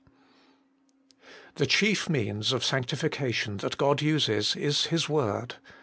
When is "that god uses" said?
3.57-4.55